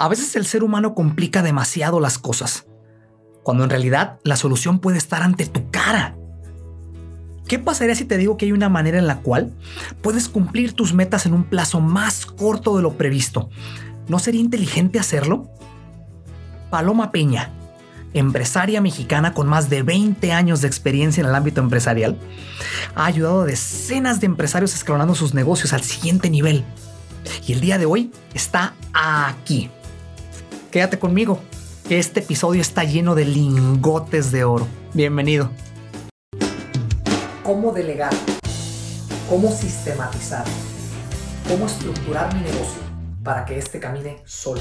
[0.00, 2.64] A veces el ser humano complica demasiado las cosas,
[3.42, 6.16] cuando en realidad la solución puede estar ante tu cara.
[7.46, 9.52] ¿Qué pasaría si te digo que hay una manera en la cual
[10.00, 13.50] puedes cumplir tus metas en un plazo más corto de lo previsto?
[14.08, 15.50] ¿No sería inteligente hacerlo?
[16.70, 17.50] Paloma Peña,
[18.14, 22.18] empresaria mexicana con más de 20 años de experiencia en el ámbito empresarial,
[22.94, 26.64] ha ayudado a decenas de empresarios escalonando sus negocios al siguiente nivel.
[27.46, 29.70] Y el día de hoy está aquí.
[30.70, 31.40] Quédate conmigo,
[31.88, 34.66] que este episodio está lleno de lingotes de oro.
[34.94, 35.50] Bienvenido.
[37.42, 38.12] ¿Cómo delegar?
[39.28, 40.44] ¿Cómo sistematizar?
[41.48, 42.82] ¿Cómo estructurar mi negocio
[43.24, 44.60] para que éste camine solo?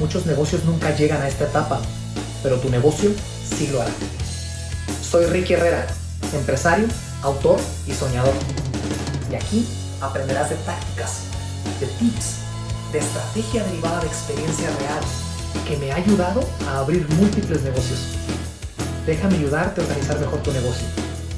[0.00, 1.80] Muchos negocios nunca llegan a esta etapa
[2.42, 3.10] pero tu negocio
[3.44, 3.90] sí lo hará.
[5.00, 5.86] Soy Ricky Herrera,
[6.34, 6.86] empresario,
[7.22, 8.34] autor y soñador.
[9.30, 9.66] Y aquí
[10.00, 11.22] aprenderás de tácticas,
[11.80, 12.41] de tips,
[12.92, 15.00] de estrategia derivada de experiencia real
[15.66, 18.18] que me ha ayudado a abrir múltiples negocios.
[19.06, 20.86] Déjame ayudarte a organizar mejor tu negocio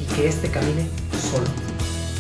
[0.01, 0.89] y que éste camine
[1.31, 1.47] solo,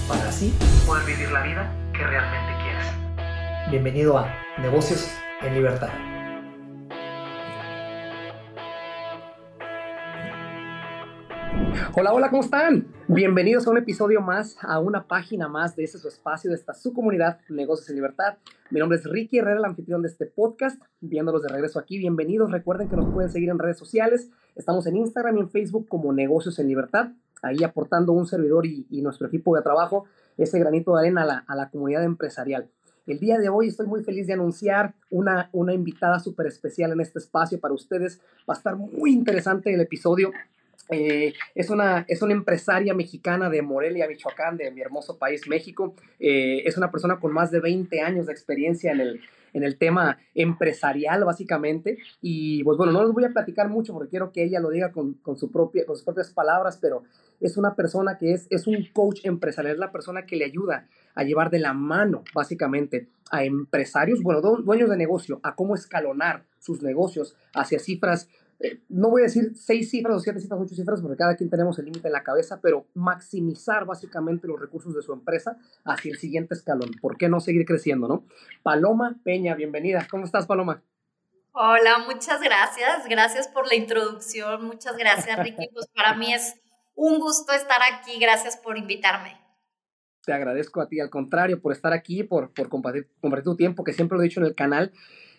[0.07, 0.55] para así
[0.87, 3.71] poder vivir la vida que realmente quieres.
[3.71, 5.09] Bienvenido a Negocios
[5.43, 6.14] en Libertad.
[11.97, 12.87] Hola, hola, ¿cómo están?
[13.09, 16.73] Bienvenidos a un episodio más, a una página más de este su espacio, de esta
[16.73, 18.39] su comunidad, Negocios en Libertad.
[18.71, 21.99] Mi nombre es Ricky Herrera, el anfitrión de este podcast, viéndolos de regreso aquí.
[21.99, 24.31] Bienvenidos, recuerden que nos pueden seguir en redes sociales.
[24.55, 27.09] Estamos en Instagram y en Facebook como Negocios en Libertad,
[27.43, 30.05] ahí aportando un servidor y, nuestro equipo de trabajo
[30.37, 32.71] ese granito de arena a la, comunidad empresarial.
[33.07, 37.01] El día de hoy estoy muy feliz de anunciar una, una invitada súper especial en
[37.01, 38.21] este espacio para ustedes.
[38.49, 40.31] Va a estar muy interesante el episodio.
[40.91, 45.95] Eh, es, una, es una empresaria mexicana de Morelia, Michoacán, de mi hermoso país, México.
[46.21, 49.21] Eh, es una persona con más de 20 años de experiencia en el,
[49.55, 51.99] en el tema empresarial, básicamente.
[52.21, 54.93] Y pues bueno, no les voy a platicar mucho porque quiero que ella lo diga
[54.93, 57.05] con, con, su propia, con sus propias palabras, pero
[57.41, 60.87] es una persona que es, es un coach empresarial, es la persona que le ayuda
[61.15, 66.45] a llevar de la mano, básicamente, a empresarios, bueno, dueños de negocio, a cómo escalonar
[66.59, 68.29] sus negocios hacia cifras
[68.61, 71.51] eh, no voy a decir seis cifras o siete cifras, ocho cifras, porque cada quien
[71.51, 76.13] tenemos el límite en la cabeza, pero maximizar básicamente los recursos de su empresa hacia
[76.13, 76.91] el siguiente escalón.
[77.01, 78.25] ¿Por qué no seguir creciendo, no?
[78.63, 80.07] Paloma Peña, bienvenida.
[80.11, 80.83] ¿Cómo estás, Paloma?
[81.53, 83.07] Hola, muchas gracias.
[83.09, 84.65] Gracias por la introducción.
[84.65, 85.69] Muchas gracias, Ricky.
[85.73, 86.55] Pues para mí es
[86.95, 88.19] un gusto estar aquí.
[88.19, 89.41] Gracias por invitarme.
[90.25, 93.85] Te agradezco a ti, al contrario, por estar aquí, por, por compartir, compartir tu tiempo,
[93.85, 94.93] que siempre lo he dicho en el canal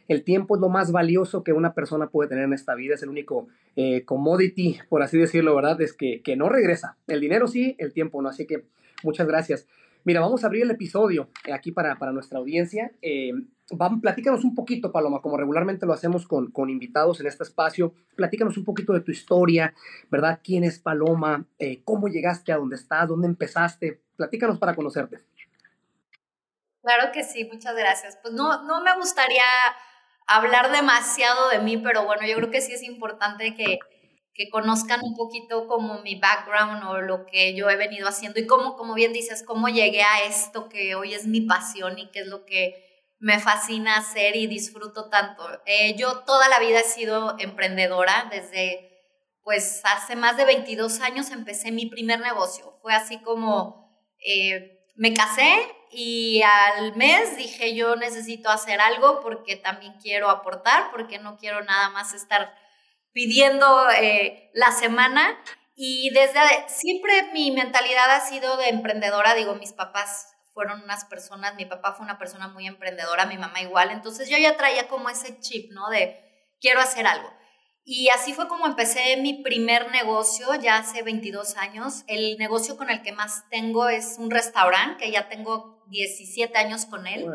[0.08, 3.04] el tiempo es lo más valioso que una persona puede tener en esta vida, es
[3.04, 5.82] el único eh, commodity, por así decirlo, ¿verdad?
[5.82, 6.98] Es que, que no regresa.
[7.08, 8.30] El dinero sí, el tiempo no.
[8.30, 8.66] Así que
[9.04, 9.68] muchas gracias.
[10.06, 12.92] Mira, vamos a abrir el episodio eh, aquí para, para nuestra audiencia.
[13.02, 13.32] Eh,
[14.02, 17.92] platícanos un poquito, Paloma, como regularmente lo hacemos con, con, invitados en este espacio.
[18.16, 19.74] Platícanos un poquito de tu historia,
[20.12, 20.42] ¿verdad?
[20.44, 21.48] ¿Quién es Paloma?
[21.58, 23.08] Eh, ¿Cómo llegaste a donde estás?
[23.08, 24.00] ¿Dónde empezaste?
[24.16, 25.22] Platícanos para conocerte.
[26.84, 28.20] Claro que sí, muchas gracias.
[28.22, 29.42] Pues no, no me gustaría
[30.28, 33.80] hablar demasiado de mí, pero bueno, yo creo que sí es importante que,
[34.34, 38.48] que conozcan un poquito como mi background o lo que yo he venido haciendo y
[38.48, 42.22] cómo, como bien dices, cómo llegué a esto que hoy es mi pasión y que
[42.22, 42.86] es lo que
[43.20, 45.44] me fascina hacer y disfruto tanto.
[45.66, 48.92] Eh, yo toda la vida he sido emprendedora, desde
[49.44, 52.78] pues hace más de 22 años empecé mi primer negocio.
[52.82, 53.86] Fue así como
[54.26, 60.92] eh, me casé, y al mes dije yo necesito hacer algo porque también quiero aportar,
[60.92, 62.54] porque no quiero nada más estar
[63.14, 65.40] pidiendo eh, la semana.
[65.74, 71.56] Y desde siempre mi mentalidad ha sido de emprendedora, digo, mis papás fueron unas personas,
[71.56, 75.10] mi papá fue una persona muy emprendedora, mi mamá igual, entonces yo ya traía como
[75.10, 75.90] ese chip, ¿no?
[75.90, 76.22] De
[76.62, 77.30] quiero hacer algo.
[77.88, 82.04] Y así fue como empecé mi primer negocio, ya hace 22 años.
[82.08, 86.88] El negocio con el que más tengo es un restaurante, que ya tengo 17 años
[86.88, 87.28] con él.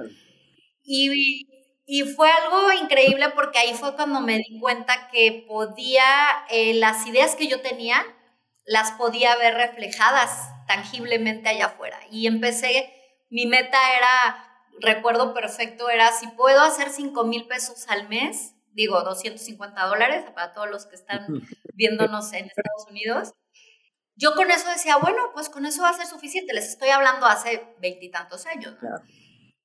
[0.83, 1.47] Y,
[1.87, 6.05] y, fue algo increíble porque ahí fue cuando me di cuenta que podía,
[6.51, 8.05] eh, las ideas que yo tenía,
[8.65, 12.01] las podía ver reflejadas tangiblemente allá afuera.
[12.11, 12.93] Y empecé,
[13.31, 19.03] mi meta era, recuerdo perfecto, era si puedo hacer 5 mil pesos al mes, digo,
[19.03, 21.27] 250 dólares para todos los que están
[21.75, 23.35] viéndonos en Estados Unidos.
[24.17, 26.53] Yo con eso decía, bueno, pues con eso va a ser suficiente.
[26.53, 28.75] Les estoy hablando hace veintitantos años.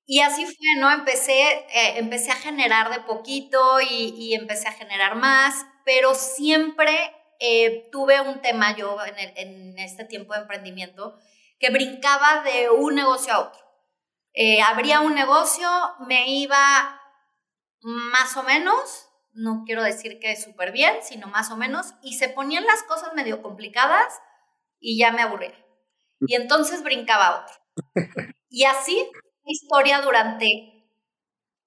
[0.06, 0.92] Y así fue, ¿no?
[0.92, 6.96] Empecé, eh, empecé a generar de poquito y, empecé a generar más, pero siempre
[7.40, 11.18] eh, tuve un tema yo en, en, este tiempo de emprendimiento
[11.60, 13.62] que brincaba de un negocio a otro.
[14.34, 15.68] Eh, abría un negocio,
[16.08, 17.02] me iba
[17.86, 22.30] más o menos, no quiero decir que súper bien, sino más o menos, y se
[22.30, 24.12] ponían las cosas medio complicadas
[24.80, 25.54] y ya me aburría.
[26.22, 27.56] Y entonces brincaba otro.
[28.50, 29.08] Y así,
[29.44, 30.90] historia durante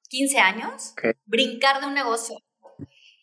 [0.09, 0.95] 15 años,
[1.25, 2.37] brincar de un negocio.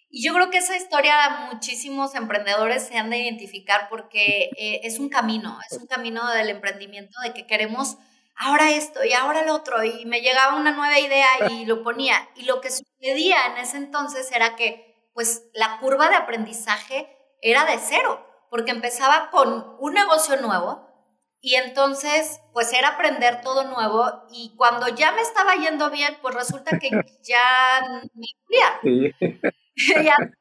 [0.09, 4.99] Y yo creo que esa historia muchísimos emprendedores se han de identificar porque eh, es
[4.99, 7.97] un camino, es un camino del emprendimiento de que queremos
[8.37, 12.27] ahora esto y ahora lo otro, y me llegaba una nueva idea y lo ponía.
[12.35, 17.09] Y lo que sucedía en ese entonces era que, pues, la curva de aprendizaje
[17.41, 20.85] era de cero, porque empezaba con un negocio nuevo
[21.41, 26.35] y entonces, pues, era aprender todo nuevo y cuando ya me estaba yendo bien, pues
[26.35, 26.89] resulta que
[27.23, 27.81] ya
[28.13, 28.27] me
[28.81, 29.13] fui.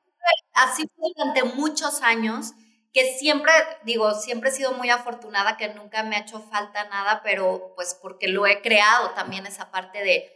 [0.55, 2.53] así fue durante muchos años
[2.95, 3.53] que siempre,
[3.83, 7.99] digo, siempre he sido muy afortunada, que nunca me ha hecho falta nada, pero pues
[8.01, 10.31] porque lo he creado también esa parte de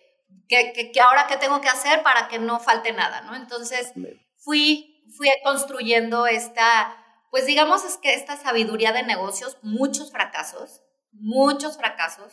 [0.48, 3.36] que, que, ahora qué tengo que hacer para que no falte nada, ¿no?
[3.36, 3.92] Entonces
[4.38, 6.96] fui, fui construyendo esta,
[7.30, 10.82] pues digamos es que esta sabiduría de negocios, muchos fracasos,
[11.12, 12.32] muchos fracasos,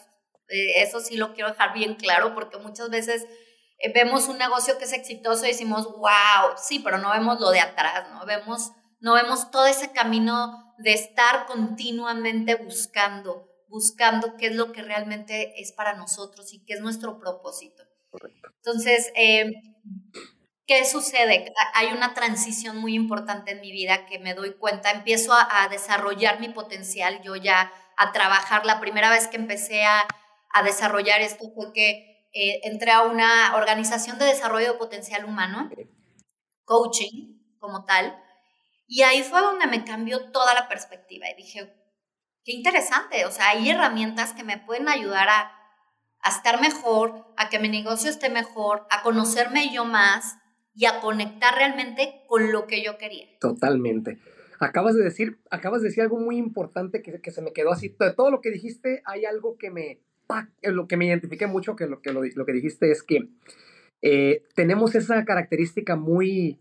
[0.50, 3.28] eh, eso sí lo quiero dejar bien claro porque muchas veces
[3.78, 7.52] eh, vemos un negocio que es exitoso y decimos, wow, sí, pero no vemos lo
[7.52, 8.26] de atrás, ¿no?
[8.26, 14.82] Vemos no vemos todo ese camino de estar continuamente buscando, buscando qué es lo que
[14.82, 17.84] realmente es para nosotros y qué es nuestro propósito.
[18.58, 19.54] Entonces, em,
[20.66, 21.54] ¿qué sucede?
[21.74, 26.40] Hay una transición muy importante en mi vida que me doy cuenta, empiezo a, desarrollar
[26.40, 30.06] mi potencial, yo ya a trabajar, la primera vez que empecé a,
[30.64, 35.70] desarrollar esto fue que eh, entré a una organización de desarrollo de potencial humano,
[36.64, 38.18] coaching como tal,
[38.88, 41.74] y ahí fue donde me cambió toda la perspectiva y dije,
[42.44, 45.52] qué interesante, o sea, hay herramientas que me pueden ayudar a,
[46.28, 50.38] estar mejor, a que mi negocio esté mejor, a conocerme yo más
[50.74, 53.28] y a conectar realmente con lo que yo quería.
[53.40, 54.18] Totalmente.
[54.60, 57.96] Acabas de decir, acabas de decir algo muy importante que, que se me quedó así.
[58.00, 60.00] De todo lo que dijiste, hay algo que me,
[60.64, 63.30] lo que me identifique mucho, que lo que, lo, que dijiste es que
[64.02, 66.60] eh, tenemos esa característica muy,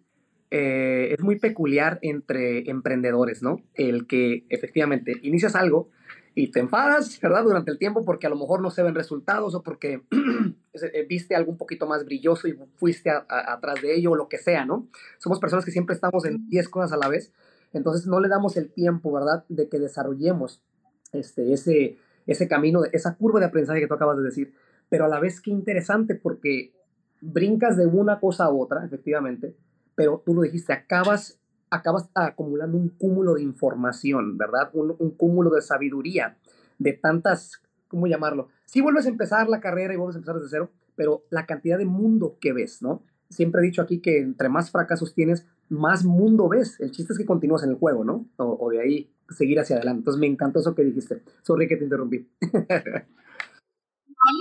[0.56, 3.60] eh, es muy peculiar entre emprendedores, ¿no?
[3.74, 5.88] El que efectivamente inicias algo
[6.36, 7.42] y te enfadas, ¿verdad?
[7.42, 11.34] Durante el tiempo porque a lo mejor no se ven resultados o porque eh, viste
[11.34, 14.86] algo un poquito más brilloso y fuiste atrás de ello o lo que sea, ¿no?
[15.18, 17.32] Somos personas que siempre estamos en 10 cosas a la vez,
[17.72, 19.44] entonces no le damos el tiempo, ¿verdad?
[19.48, 20.62] De que desarrollemos
[21.10, 21.98] este, ese,
[22.28, 24.54] ese camino, esa curva de aprendizaje que tú acabas de decir,
[24.88, 26.72] pero a la vez qué interesante porque
[27.20, 29.56] brincas de una cosa a otra, efectivamente,
[29.94, 34.70] pero tú lo dijiste, acabas, acabas acumulando un cúmulo de información, ¿verdad?
[34.72, 36.36] Un, un cúmulo de sabiduría,
[36.78, 38.48] de tantas, ¿cómo llamarlo?
[38.64, 41.78] Sí vuelves a empezar la carrera y vuelves a empezar desde cero, pero la cantidad
[41.78, 43.02] de mundo que ves, ¿no?
[43.30, 46.78] Siempre he dicho aquí que entre más fracasos tienes, más mundo ves.
[46.80, 48.26] El chiste es que continúas en el juego, ¿no?
[48.36, 50.00] O, o de ahí seguir hacia adelante.
[50.00, 51.22] Entonces me encantó eso que dijiste.
[51.42, 52.28] Sorry que te interrumpí.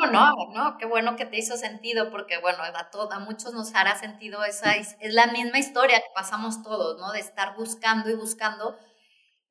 [0.02, 3.74] No, no, no, qué bueno que te hizo sentido, porque bueno, a, a muchos nos
[3.76, 7.12] hará sentido esa, es la misma historia que pasamos todos, ¿no?
[7.12, 8.78] De estar buscando y buscando,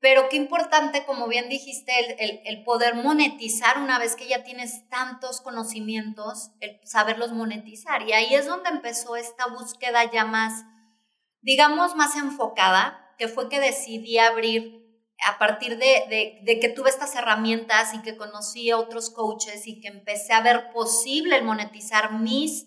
[0.03, 4.89] pero qué importante, como bien dijiste, el, el, poder monetizar una vez que ya tienes
[4.89, 8.03] tantos conocimientos, el saberlos monetizar.
[8.03, 10.65] Y ahí es donde empezó esta búsqueda ya más,
[11.41, 14.82] digamos, más enfocada, que fue que decidí abrir
[15.25, 19.89] a partir de, que tuve estas herramientas y que conocí a otros coaches y que
[19.89, 22.67] empecé a ver posible el monetizar mis,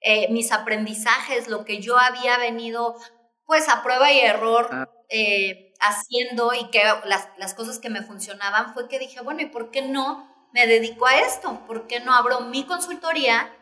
[0.00, 2.96] eh, mis aprendizajes, lo que yo había venido
[3.44, 4.88] pues a prueba y error ah.
[5.08, 9.46] eh, haciendo y que las, las cosas que me funcionaban fue que dije, bueno, ¿y
[9.46, 11.60] por qué no me dedico a esto?
[11.66, 13.52] ¿Por qué no abro mi consultoría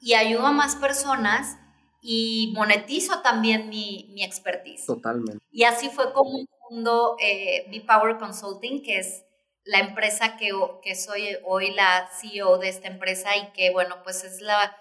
[0.00, 1.56] y ayudo a más personas
[2.02, 4.84] y monetizo también mi, mi expertise?
[4.84, 5.42] Totalmente.
[5.50, 9.24] Y así fue como mundo eh, B-Power Consulting, que es
[9.64, 10.50] la empresa que,
[10.82, 14.76] que soy hoy la CEO de esta empresa y que, bueno, pues es la,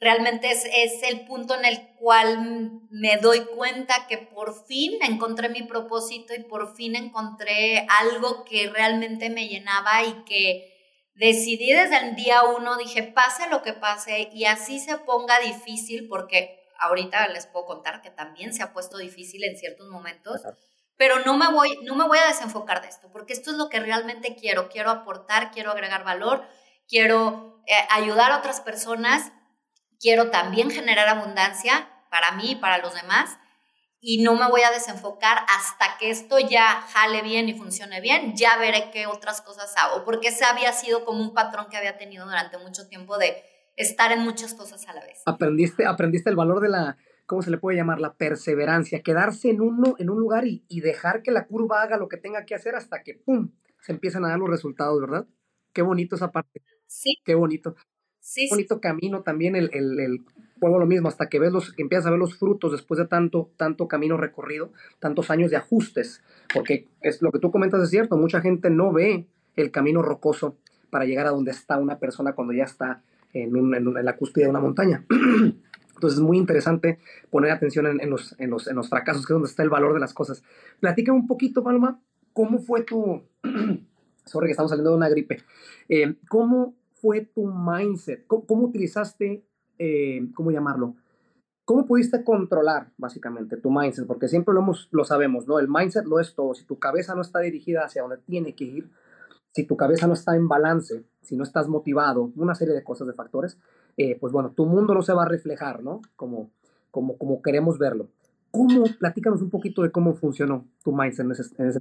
[0.00, 5.48] realmente es, es, el punto en el cual me doy cuenta que por fin encontré
[5.48, 10.70] mi propósito y por fin encontré algo que realmente me llenaba y que
[11.14, 16.08] decidí desde el día uno, dije, pase lo que pase y así se ponga difícil,
[16.08, 20.42] porque ahorita les puedo contar que también se ha puesto difícil en ciertos momentos
[20.96, 23.68] pero no me voy, no me voy a desenfocar de esto, porque esto es lo
[23.68, 24.68] que realmente quiero.
[24.68, 26.46] Quiero aportar, quiero agregar valor,
[26.88, 29.32] quiero eh, ayudar a otras personas,
[29.98, 33.38] quiero también generar abundancia para mí y para los demás.
[34.00, 38.36] Y no me voy a desenfocar hasta que esto ya jale bien y funcione bien.
[38.36, 41.96] Ya veré qué otras cosas hago, porque ese había sido como un patrón que había
[41.96, 43.42] tenido durante mucho tiempo de
[43.76, 45.22] estar en muchas cosas a la vez.
[45.24, 48.00] Aprendiste, aprendiste el valor de la, ¿cómo se le puede llamar?
[48.00, 51.96] La perseverancia, quedarse en, uno, en un lugar y, y dejar que la curva haga
[51.96, 53.50] lo que tenga que hacer hasta que, ¡pum!,
[53.80, 55.26] se empiezan a dar los resultados, ¿verdad?
[55.72, 56.62] Qué bonito esa parte.
[56.86, 57.18] Sí.
[57.24, 57.76] Qué bonito.
[58.20, 60.24] Sí, Qué bonito camino también el, el, el
[60.56, 62.98] vuelvo a lo mismo, hasta que ves los, que empiezas a ver los frutos después
[62.98, 66.22] de tanto, tanto camino recorrido, tantos años de ajustes,
[66.54, 69.26] porque es lo que tú comentas es cierto, mucha gente no ve
[69.56, 70.56] el camino rocoso
[70.88, 73.02] para llegar a donde está una persona cuando ya está
[73.34, 75.04] en, un, en, en la cúspide de una montaña.
[75.94, 76.98] Entonces es muy interesante
[77.30, 79.70] poner atención en, en, los, en, los, en los fracasos, que es donde está el
[79.70, 80.42] valor de las cosas.
[80.80, 82.00] Platícame un poquito, Paloma,
[82.32, 83.22] ¿cómo fue tu...
[84.24, 85.42] Sorry que estamos saliendo de una gripe.
[85.88, 88.26] Eh, ¿Cómo fue tu mindset?
[88.26, 89.44] ¿Cómo, cómo utilizaste,
[89.78, 90.96] eh, cómo llamarlo?
[91.66, 94.06] ¿Cómo pudiste controlar básicamente tu mindset?
[94.06, 95.58] Porque siempre lo, hemos, lo sabemos, ¿no?
[95.58, 96.54] El mindset lo es todo.
[96.54, 98.90] Si tu cabeza no está dirigida hacia donde tiene que ir,
[99.52, 103.06] si tu cabeza no está en balance, si no estás motivado, una serie de cosas,
[103.06, 103.58] de factores,
[103.96, 106.00] eh, pues bueno, tu mundo no se va a reflejar, ¿no?
[106.16, 106.50] Como,
[106.90, 108.08] como, como queremos verlo.
[108.50, 108.84] ¿Cómo?
[108.98, 111.80] Platícanos un poquito de cómo funcionó tu mindset en ese, en ese...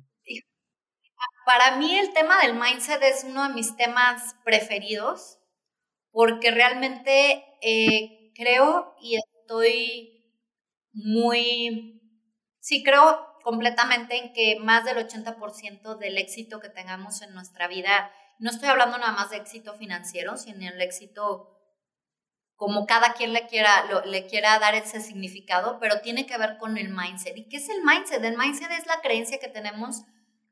[1.45, 5.39] Para mí el tema del mindset es uno de mis temas preferidos
[6.11, 10.13] porque realmente eh, creo y estoy
[10.93, 12.01] muy,
[12.59, 18.11] sí creo completamente en que más del 80% del éxito que tengamos en nuestra vida,
[18.39, 21.52] no estoy hablando nada más de éxito financiero, sino el éxito
[22.55, 26.57] como cada quien le quiera, lo, le quiera dar ese significado, pero tiene que ver
[26.57, 27.35] con el mindset.
[27.37, 28.23] ¿Y qué es el mindset?
[28.23, 30.03] El mindset es la creencia que tenemos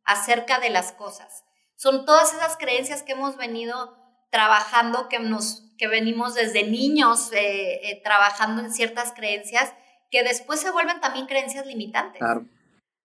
[0.03, 1.43] acerca de las cosas.
[1.75, 3.97] Son todas esas creencias que hemos venido
[4.29, 9.73] trabajando, que, nos, que venimos desde niños eh, eh, trabajando en ciertas creencias,
[10.09, 12.19] que después se vuelven también creencias limitantes.
[12.19, 12.45] Claro.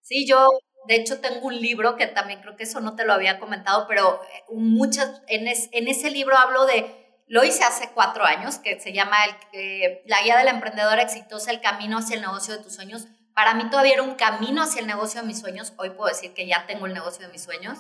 [0.03, 0.49] Sí, yo
[0.87, 3.87] de hecho tengo un libro que también creo que eso no te lo había comentado,
[3.89, 8.59] pero eh, muchas, en, es, en ese libro hablo de, lo hice hace cuatro años,
[8.59, 12.23] que se llama el, eh, La guía de la emprendedora exitosa, el camino hacia el
[12.23, 13.07] negocio de tus sueños.
[13.35, 16.33] Para mí todavía era un camino hacia el negocio de mis sueños, hoy puedo decir
[16.35, 17.79] que ya tengo el negocio de mis sueños,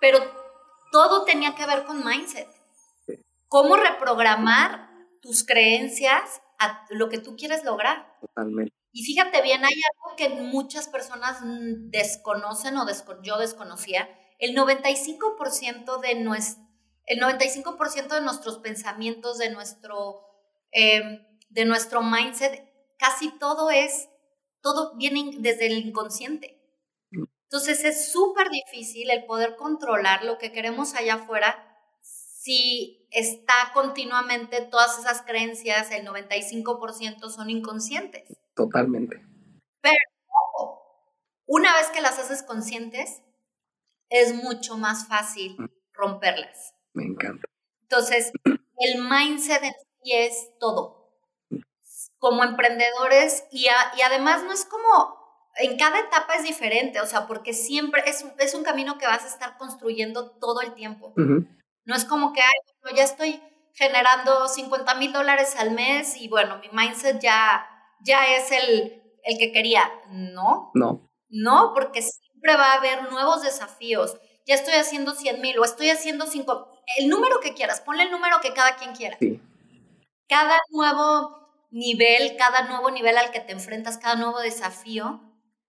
[0.00, 0.18] pero
[0.92, 2.48] todo tenía que ver con mindset.
[3.48, 4.88] Cómo reprogramar
[5.20, 8.16] tus creencias a lo que tú quieres lograr.
[8.20, 8.74] Totalmente.
[8.92, 12.86] Y fíjate bien, hay algo que muchas personas desconocen o
[13.22, 14.08] yo desconocía.
[14.38, 16.63] El 95% de, nuestro,
[17.06, 17.76] el 95
[18.10, 20.20] de nuestros pensamientos, de nuestro,
[20.72, 21.02] eh,
[21.48, 24.08] de nuestro mindset, casi todo es,
[24.60, 26.60] todo viene desde el inconsciente.
[27.44, 31.70] Entonces es súper difícil el poder controlar lo que queremos allá afuera
[32.44, 38.28] si está continuamente todas esas creencias, el 95% son inconscientes.
[38.54, 39.24] Totalmente.
[39.80, 39.96] Pero
[41.46, 43.22] una vez que las haces conscientes,
[44.10, 45.56] es mucho más fácil
[45.92, 46.74] romperlas.
[46.94, 47.46] Me encanta.
[47.82, 48.32] Entonces,
[48.78, 49.72] el mindset en
[50.02, 51.10] sí es todo.
[52.18, 55.18] Como emprendedores, y, a, y además no es como,
[55.56, 59.24] en cada etapa es diferente, o sea, porque siempre es, es un camino que vas
[59.24, 61.12] a estar construyendo todo el tiempo.
[61.16, 61.48] Uh -huh.
[61.84, 63.42] No es como que, ay, bueno, ya estoy
[63.74, 67.66] generando 50 mil dólares al mes y bueno, mi mindset ya,
[68.00, 69.90] ya es el, el que quería.
[70.10, 70.70] No.
[70.74, 71.10] No.
[71.28, 74.16] No, porque siempre va a haber nuevos desafíos.
[74.46, 76.70] Ya estoy haciendo 100 mil o estoy haciendo 5.
[76.98, 79.16] El número que quieras, ponle el número que cada quien quiera.
[79.18, 79.40] Sí.
[80.28, 85.20] Cada nuevo nivel, cada nuevo nivel al que te enfrentas, cada nuevo desafío,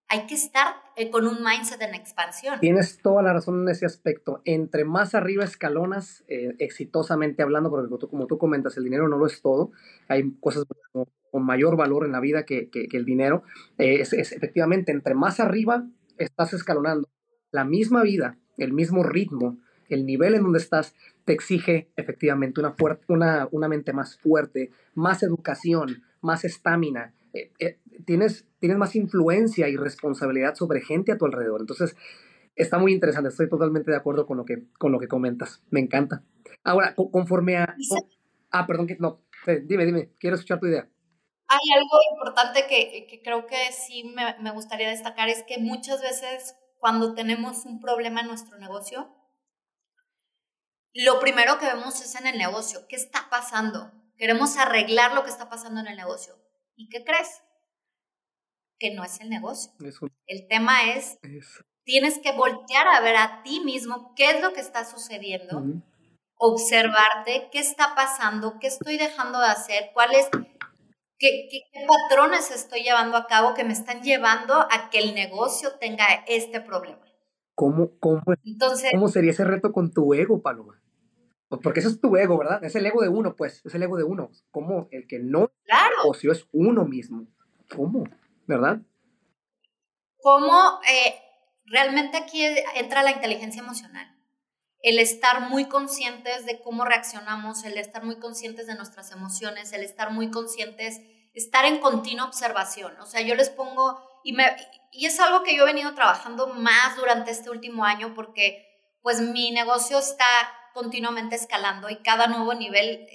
[0.07, 2.59] hay que estar eh, con un mindset en expansión.
[2.59, 4.41] Tienes toda la razón en ese aspecto.
[4.45, 9.17] Entre más arriba escalonas, eh, exitosamente hablando, porque tú, como tú comentas, el dinero no
[9.17, 9.71] lo es todo.
[10.07, 13.43] Hay cosas con, con mayor valor en la vida que, que, que el dinero.
[13.77, 17.09] Eh, es, es, efectivamente, entre más arriba estás escalonando,
[17.51, 19.57] la misma vida, el mismo ritmo,
[19.89, 22.75] el nivel en donde estás, te exige efectivamente una,
[23.07, 27.13] una, una mente más fuerte, más educación, más estamina.
[27.33, 31.61] Eh, eh, tienes, tienes más influencia y responsabilidad sobre gente a tu alrededor.
[31.61, 31.95] Entonces,
[32.55, 33.29] está muy interesante.
[33.29, 35.63] Estoy totalmente de acuerdo con lo que, con lo que comentas.
[35.69, 36.23] Me encanta.
[36.63, 37.75] Ahora, conforme a...
[38.51, 39.21] Ah, perdón, que no.
[39.63, 40.11] Dime, dime.
[40.19, 40.87] Quiero escuchar tu idea.
[41.47, 46.01] Hay algo importante que, que creo que sí me, me gustaría destacar, es que muchas
[46.01, 49.14] veces cuando tenemos un problema en nuestro negocio,
[51.03, 52.87] lo primero que vemos es en el negocio.
[52.87, 53.91] ¿Qué está pasando?
[54.17, 56.33] Queremos arreglar lo que está pasando en el negocio.
[56.77, 57.41] ¿Y qué crees?
[58.79, 59.73] Que no es el negocio.
[59.83, 60.07] Eso.
[60.25, 61.63] El tema es, Eso.
[61.83, 65.61] tienes que voltear a ver a ti mismo qué es lo que está sucediendo, uh
[65.65, 65.83] -huh.
[66.37, 70.29] observarte qué está pasando, qué estoy dejando de hacer, cuáles,
[71.19, 75.13] qué, qué, qué patrones estoy llevando a cabo que me están llevando a que el
[75.13, 77.05] negocio tenga este problema.
[77.53, 80.81] ¿Cómo, cómo, Entonces, ¿Cómo sería ese reto con tu ego, Paloma?
[81.47, 82.63] Pues, porque ese es tu ego, ¿verdad?
[82.63, 84.31] Es el ego de uno, pues, es el ego de uno.
[84.51, 85.95] Como el que no claro.
[86.05, 87.27] o si es uno mismo.
[87.75, 88.03] ¿Cómo?
[88.47, 88.79] ¿Verdad?
[90.21, 91.15] ¿Cómo eh,
[91.65, 92.43] realmente aquí
[92.75, 94.11] entra la inteligencia emocional?
[94.81, 99.83] El estar muy conscientes de cómo reaccionamos, el estar muy conscientes de nuestras emociones, el
[99.83, 101.01] estar muy conscientes,
[101.33, 102.99] estar en continua observación.
[102.99, 104.45] O sea, yo les pongo, y, me,
[104.91, 108.63] y es algo que yo he venido trabajando más durante este último año porque
[109.01, 110.25] pues mi negocio está
[110.75, 113.07] continuamente escalando y cada nuevo nivel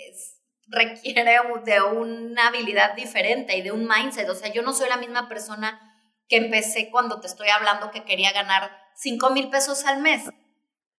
[0.69, 4.29] requiere de una habilidad diferente y de un mindset.
[4.31, 5.79] O sea, yo no soy la misma persona
[6.26, 10.25] que empecé cuando te estoy hablando que quería ganar 5 mil pesos al mes.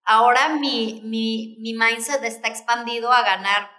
[0.03, 3.70] Ahora mi, mi, mi mindset está expandido a ganar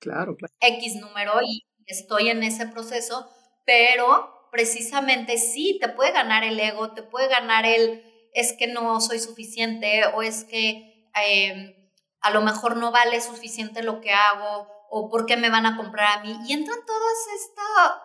[0.00, 3.30] claro, X número y estoy en ese proceso,
[3.64, 8.02] pero precisamente sí, te puede ganar el ego, te puede ganar el
[8.34, 11.81] es que no soy suficiente o es que em,
[12.22, 15.76] a lo mejor no vale suficiente lo que hago o por qué me van a
[15.76, 16.36] comprar a mí.
[16.46, 17.04] Y entra todo
[17.36, 17.62] este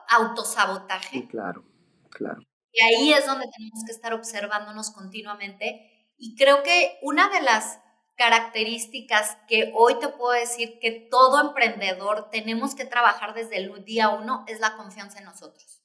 [0.10, 1.28] autosabotaje.
[1.28, 1.64] claro,
[2.10, 2.42] claro.
[2.72, 6.14] Y ahí es donde tenemos que estar observándonos continuamente.
[6.18, 7.80] Y creo que una de las
[8.18, 14.10] características que hoy te puedo decir que todo emprendedor tenemos que trabajar desde el día
[14.10, 15.84] uno es la confianza en nosotros.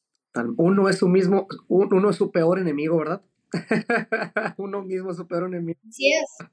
[0.57, 3.23] Uno es su mismo, uno es su peor enemigo, ¿verdad?
[4.57, 5.79] uno mismo es su peor enemigo.
[5.87, 6.49] Así es.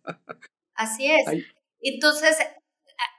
[0.75, 1.45] Así es.
[1.81, 2.37] Entonces,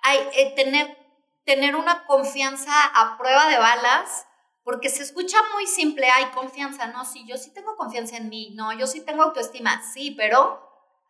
[0.03, 0.97] hay, eh, tener,
[1.45, 4.27] tener una confianza a prueba de balas,
[4.63, 8.55] porque se escucha muy simple, hay confianza, no, sí, yo sí tengo confianza en mí,
[8.57, 10.61] no, yo sí tengo autoestima, sí, pero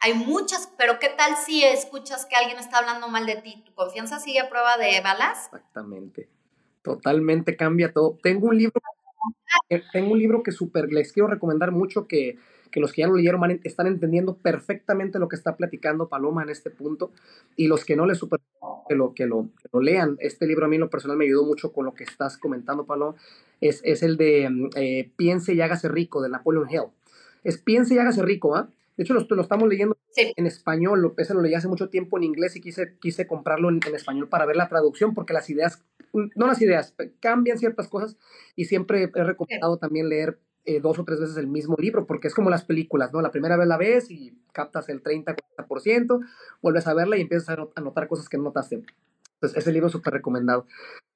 [0.00, 3.62] hay muchas, pero ¿qué tal si escuchas que alguien está hablando mal de ti?
[3.66, 5.46] ¿Tu confianza sigue a prueba de balas?
[5.46, 6.30] Exactamente.
[6.82, 8.18] Totalmente cambia todo.
[8.22, 8.80] Tengo un libro,
[9.68, 12.38] eh, tengo un libro que super, les quiero recomendar mucho que
[12.70, 16.50] que los que ya lo leyeron están entendiendo perfectamente lo que está platicando Paloma en
[16.50, 17.10] este punto
[17.56, 18.40] y los que no le super
[18.88, 20.16] que lo, que lo, lo lean.
[20.20, 22.86] Este libro a mí en lo personal me ayudó mucho con lo que estás comentando,
[22.86, 23.14] Paloma.
[23.60, 26.88] Es, es el de eh, Piense y hágase rico de Napoleon Hill.
[27.44, 28.68] Es Piense y hágase rico, ¿ah?
[28.96, 31.14] De hecho, lo, lo, estamos leyendo en español.
[31.16, 34.28] Ese lo leí hace mucho tiempo en inglés y quise, quise comprarlo en, en, español
[34.28, 38.16] para ver la traducción, porque las ideas, no las ideas, cambian ciertas cosas
[38.56, 42.28] y siempre he recomendado también leer eh, dos o tres veces el mismo libro, porque
[42.28, 43.22] es como las películas, ¿no?
[43.22, 46.20] La primera vez la ves y captas el 30-40%,
[46.62, 48.82] vuelves a verla y empiezas a notar cosas que no notaste.
[49.34, 50.66] Entonces, ese libro es súper recomendado.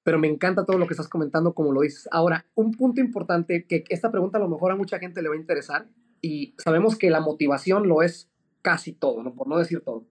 [0.02, 2.08] Pero me encanta todo lo que estás comentando, como lo dices.
[2.10, 5.34] Ahora, un punto importante, que esta pregunta a lo mejor a mucha gente le va
[5.34, 5.88] a interesar,
[6.22, 8.30] y sabemos que la motivación lo es
[8.62, 9.34] casi todo, ¿no?
[9.34, 10.06] Por no decir todo.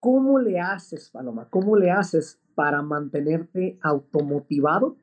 [0.00, 1.48] ¿Cómo le haces, Paloma?
[1.48, 4.96] ¿Cómo le haces para mantenerte automotivado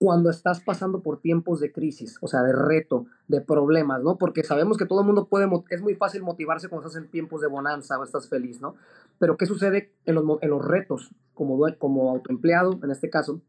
[0.00, 4.16] cuando estás pasando por tiempos de crisis, o sea, de reto, de problemas, ¿no?
[4.16, 7.42] Porque sabemos que todo el mundo puede, es muy fácil motivarse cuando estás en tiempos
[7.42, 8.76] de bonanza o estás feliz, ¿no?
[9.18, 13.42] Pero ¿qué sucede en los, en los retos como, como autoempleado, en este caso,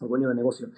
[0.00, 0.70] o dueño de negocio,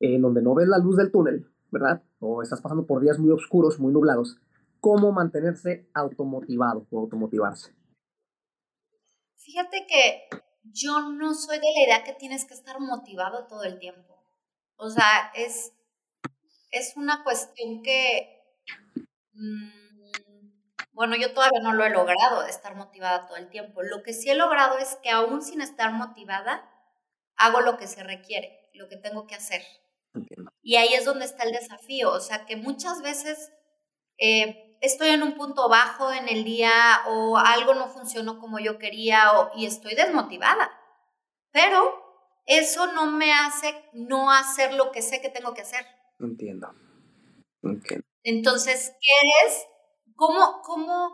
[0.00, 2.02] en donde no ves la luz del túnel, ¿verdad?
[2.20, 4.36] O estás pasando por días muy oscuros, muy nublados.
[4.80, 7.72] ¿Cómo mantenerse automotivado o automotivarse?
[9.36, 13.78] Fíjate que yo no soy de la idea que tienes que estar motivado todo el
[13.78, 14.13] tiempo.
[14.76, 15.72] O sea, es,
[16.70, 18.42] es una cuestión que,
[19.32, 19.84] mm,
[20.92, 23.82] bueno, yo todavía no lo he logrado de estar motivada todo el tiempo.
[23.82, 26.70] Lo que sí he logrado es que aún sin estar motivada,
[27.36, 29.62] hago lo que se requiere, lo que tengo que hacer.
[30.62, 33.52] Y ahí es donde está el desafío, o sea, que muchas veces
[34.18, 36.72] eh, estoy en un punto bajo en el día
[37.06, 40.70] o algo no funcionó como yo quería o, y estoy desmotivada,
[41.50, 42.03] pero
[42.46, 45.86] eso no me hace no hacer lo que sé que tengo que hacer.
[46.20, 46.74] Entiendo.
[48.22, 49.66] Entonces, ¿qué es?
[50.14, 51.10] ¿Cómo, cómo,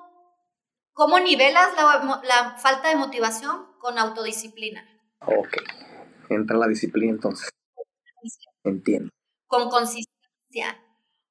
[0.92, 4.84] cómo nivelas la, la, falta de motivación con autodisciplina?
[5.26, 5.56] Ok.
[6.28, 7.50] Entra la disciplina entonces.
[8.64, 9.10] Entiendo.
[9.46, 10.84] Con consistencia,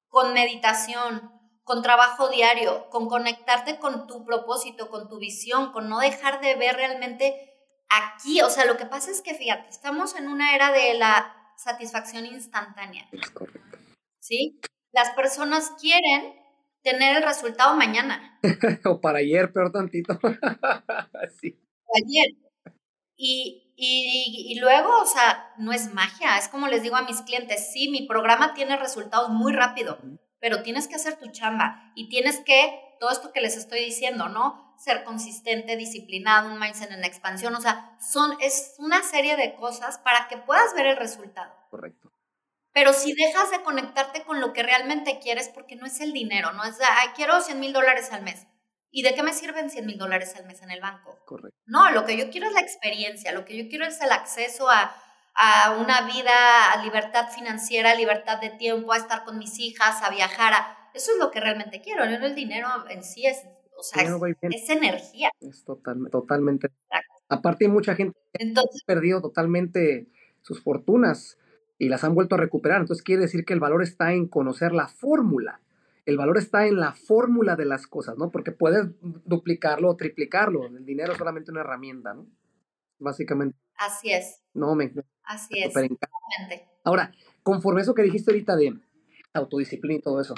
[0.08, 1.30] con meditación,
[1.64, 6.56] con trabajo diario, con conectarte con tu propósito, con tu visión, con no dejar de
[6.56, 7.49] ver realmente
[7.90, 11.36] aquí, o sea, lo que pasa es que, fíjate, estamos en una era de la
[11.56, 13.08] satisfacción instantánea.
[13.12, 13.78] Es correcto.
[14.20, 14.60] ¿Sí?
[14.92, 16.34] Las personas quieren
[16.82, 18.38] tener el resultado mañana.
[18.84, 20.18] o para ayer, peor tantito.
[21.40, 21.58] sí.
[21.94, 22.36] Ayer.
[23.16, 27.20] Y, y, y, luego, o sea, no es magia, es como les digo a mis
[27.20, 29.98] clientes, sí, mi programa tiene resultados muy rápido,
[30.38, 34.28] pero tienes que hacer tu chamba y tienes que, todo esto que les estoy diciendo,
[34.28, 34.70] ¿no?
[34.80, 39.98] ser consistente, disciplinado, un mindset en expansión, o sea, son, es una serie de cosas
[39.98, 41.54] para que puedas ver el resultado.
[41.68, 42.10] Correcto.
[42.72, 46.52] Pero si dejas de conectarte con lo que realmente quieres, porque no es el dinero,
[46.52, 48.46] no es, ay, quiero 100 mil dólares al mes.
[48.90, 51.18] ¿Y de qué me sirven 100 mil dólares al mes en el banco?
[51.26, 51.58] Correcto.
[51.66, 54.70] No, lo que yo quiero es la experiencia, lo que yo quiero es el acceso
[54.70, 54.94] a,
[55.34, 60.08] a una vida, a libertad financiera, libertad de tiempo, a estar con mis hijas, a
[60.08, 60.54] viajar.
[60.54, 62.04] A, eso es lo que realmente quiero.
[62.06, 63.44] No el dinero en sí es,
[63.76, 65.30] o sea, es, energía.
[65.40, 66.68] Es total, totalmente.
[67.28, 70.08] Aparte hay mucha gente que ha perdido totalmente
[70.42, 71.38] sus fortunas
[71.78, 72.80] y las han vuelto a recuperar.
[72.80, 75.60] Entonces quiere decir que el valor está en conocer la fórmula
[76.06, 78.30] el valor está en la fórmula de las cosas, ¿no?
[78.30, 80.66] Porque puedes duplicarlo o triplicarlo.
[80.66, 82.26] El dinero es solamente una herramienta, ¿no?
[82.98, 83.56] Básicamente.
[83.76, 84.42] Así es.
[84.52, 84.92] No, me.
[85.22, 85.72] Así es.
[86.84, 88.76] Ahora, conforme eso que dijiste ahorita de
[89.32, 90.34] autodisciplina y todo eso,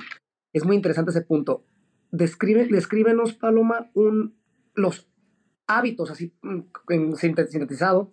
[0.52, 1.64] es muy interesante ese punto.
[2.10, 4.36] Describe, descríbenos, Paloma, un,
[4.74, 5.08] los
[5.66, 6.60] hábitos, así mm,
[6.90, 8.12] en sintetizado,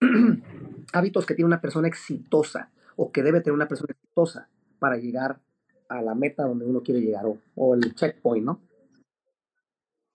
[0.92, 5.40] hábitos que tiene una persona exitosa o que debe tener una persona exitosa para llegar
[5.88, 8.60] a la meta donde uno quiere llegar o, el checkpoint, ¿no?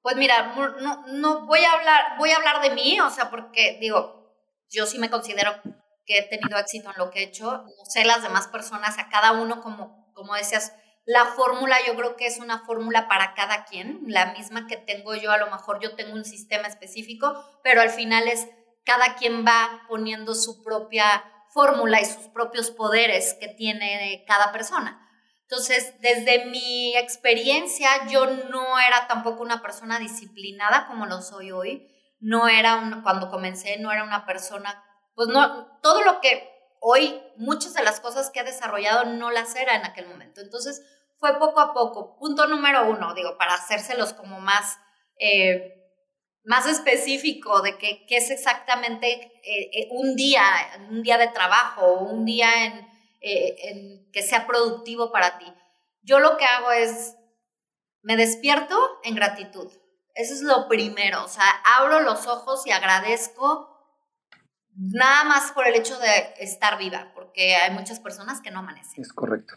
[0.01, 3.77] Pues mira, no, no voy a hablar, voy a hablar de mí, o sea, porque
[3.79, 4.35] digo,
[4.69, 5.51] yo sí me considero
[6.05, 9.07] que he tenido éxito en lo que he hecho, no sé las demás personas, a
[9.09, 13.65] cada uno como, como decías, la fórmula yo creo que es una fórmula para cada
[13.65, 17.81] quien, la misma que tengo yo, a lo mejor yo tengo un sistema específico, pero
[17.81, 18.47] al final es
[18.85, 24.99] cada quien va poniendo su propia fórmula y sus propios poderes que tiene cada persona.
[25.41, 31.87] Entonces, desde mi experiencia, yo no era tampoco una persona disciplinada como lo soy hoy.
[32.19, 36.52] No era, un, cuando comencé, no era una persona, pues no, todo lo que
[36.85, 40.41] hoy, muchas de las cosas que he desarrollado no las era en aquel momento.
[40.41, 40.81] Entonces,
[41.17, 42.17] fue poco a poco.
[42.17, 44.77] Punto número uno, digo, para hacérselos como más,
[45.17, 45.73] eh,
[46.43, 50.43] más específico de qué es exactamente eh, eh, un día,
[50.89, 52.93] un día de trabajo, o un día en
[53.25, 55.45] en que sea productivo para ti.
[56.01, 57.15] Yo lo que hago es,
[58.01, 59.71] me despierto en gratitud.
[60.13, 61.23] Eso es lo primero.
[61.23, 63.72] O sea, abro los ojos y agradezco
[64.75, 69.01] nada más por el hecho de estar viva, porque hay muchas personas que no amanecen.
[69.01, 69.55] Es correcto.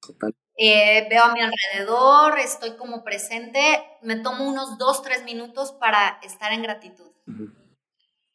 [0.00, 0.34] Total.
[0.56, 3.60] Eh, veo a mi alrededor, estoy como presente,
[4.02, 7.10] me tomo unos dos, tres minutos para estar en gratitud.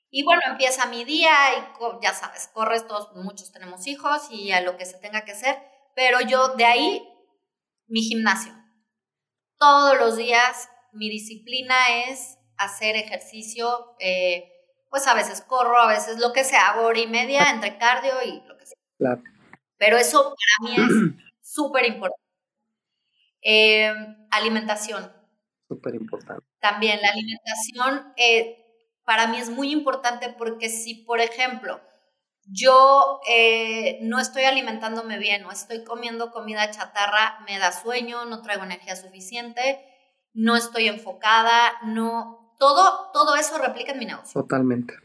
[0.09, 4.61] Y bueno, empieza mi día y ya sabes, corres, todos, muchos tenemos hijos y a
[4.61, 5.57] lo que se tenga que hacer,
[5.95, 7.07] pero yo de ahí,
[7.87, 8.53] mi gimnasio.
[9.59, 11.75] Todos los días mi disciplina
[12.07, 14.51] es hacer ejercicio, eh,
[14.89, 18.41] pues a veces corro, a veces lo que sea, hora y media entre cardio y
[18.47, 18.77] lo que sea.
[18.97, 19.21] Claro.
[19.77, 22.27] Pero eso para mí es súper importante.
[23.41, 23.93] Eh,
[24.31, 25.11] alimentación.
[25.67, 26.43] Súper importante.
[26.59, 28.63] También la alimentación, eh,
[29.05, 31.81] para mí es muy importante porque si, por ejemplo,
[32.49, 38.41] yo eh, no estoy alimentándome bien o estoy comiendo comida chatarra, me da sueño, no
[38.41, 39.85] traigo energía suficiente,
[40.33, 44.41] no estoy enfocada, no, todo, todo eso replica en mi negocio.
[44.41, 44.95] Totalmente.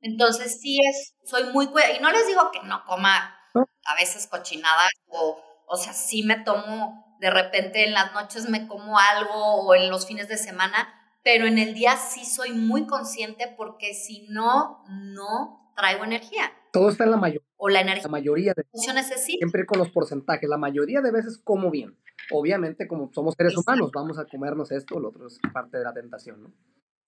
[0.00, 4.90] Entonces sí es, soy muy y no les digo que no coma a veces cochinadas
[5.08, 9.74] o, o sea, sí me tomo, de repente en las noches me como algo o
[9.74, 14.26] en los fines de semana, pero en el día sí soy muy consciente porque si
[14.28, 16.52] no, no traigo energía.
[16.72, 17.46] Todo está en la mayoría.
[17.56, 18.04] O la energía.
[18.04, 19.24] La mayoría de veces.
[19.24, 20.48] Siempre con los porcentajes.
[20.48, 21.98] La mayoría de veces como bien.
[22.30, 25.92] Obviamente, como somos seres humanos, vamos a comernos esto, lo otro es parte de la
[25.92, 26.52] tentación, ¿no?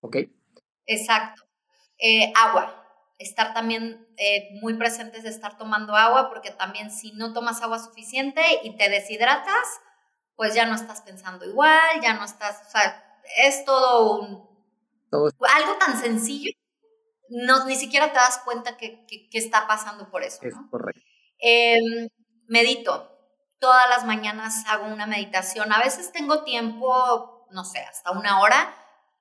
[0.00, 0.16] ¿Ok?
[0.86, 1.44] Exacto.
[1.98, 2.80] Eh, agua.
[3.18, 7.78] Estar también eh, muy presentes de estar tomando agua, porque también si no tomas agua
[7.78, 9.80] suficiente y te deshidratas,
[10.36, 12.60] pues ya no estás pensando igual, ya no estás,
[13.38, 14.54] es todo un...
[15.12, 16.50] Algo tan sencillo,
[17.28, 20.38] no, ni siquiera te das cuenta que, está pasando por eso.
[20.42, 21.00] Es correcto.
[21.38, 22.08] Em,
[22.46, 23.10] medito.
[23.58, 25.72] Todas las mañanas hago una meditación.
[25.72, 28.74] A veces tengo tiempo, no sé, hasta una hora.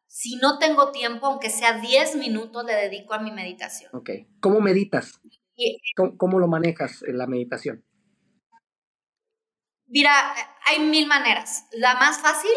[0.08, 3.90] Si no tengo tiempo, aunque sea 10 minutos, le dedico a mi meditación.
[3.94, 4.10] Ok.
[4.42, 5.20] ¿Cómo meditas?
[5.96, 7.86] ¿Cómo, ¿Cómo, lo manejas en la meditación?
[9.88, 10.12] Mira,
[10.66, 11.68] hay mil maneras.
[11.72, 12.52] La más fácil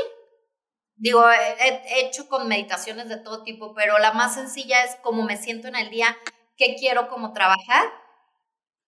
[0.97, 5.37] Digo, he, hecho con meditaciones de todo tipo, pero la más sencilla es como me
[5.37, 6.17] siento en el día,
[6.57, 7.85] qué quiero como trabajar.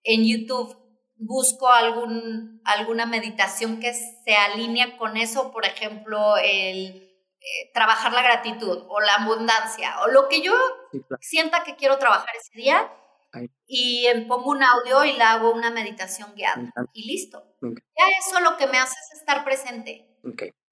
[0.02, 0.76] En YouTube
[1.16, 7.08] busco algún, alguna meditación que se alinea con eso, por ejemplo, el
[7.40, 10.52] eh, trabajar la gratitud o la abundancia o lo que yo
[11.20, 12.92] sienta que quiero trabajar ese día
[13.64, 17.44] y pongo un audio y la hago una meditación guiada y listo.
[17.62, 20.18] Ya eso lo que me hace es estar presente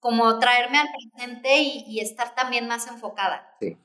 [0.00, 3.56] como traerme al presente y, estar también más enfocada.
[3.60, 3.76] Sí.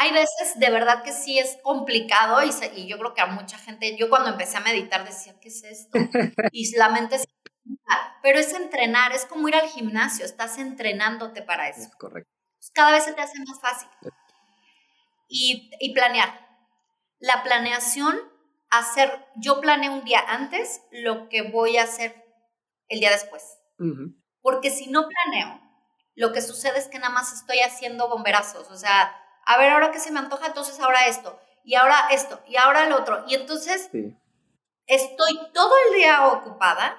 [0.00, 3.58] Hay veces de verdad que sí es complicado y, y, yo creo que a mucha
[3.58, 5.98] gente, yo cuando empecé a meditar decía, ¿qué es esto?
[6.52, 7.26] y la mente se
[8.22, 11.82] pero es entrenar, es como ir al gimnasio, estás entrenándote para eso.
[11.82, 12.30] Es correcto.
[12.72, 13.88] Cada vez se te hace más fácil.
[15.28, 16.46] Y, y planear.
[17.18, 18.18] La planeación,
[18.70, 22.24] hacer, yo planeo un día antes lo que voy a hacer
[22.88, 23.42] el día después.
[24.40, 25.60] Porque si no planeo,
[26.14, 28.70] lo que sucede es que nada más estoy haciendo bomberazos.
[28.70, 29.14] O sea,
[29.46, 32.84] a ver, ahora que se me antoja, entonces ahora esto, y ahora esto, y ahora
[32.86, 33.24] el otro.
[33.28, 33.90] Y entonces
[34.86, 36.96] estoy todo el día ocupada,